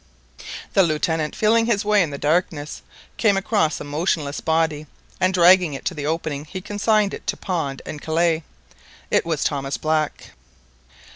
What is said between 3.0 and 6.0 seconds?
came across a motionless body, and dragging it to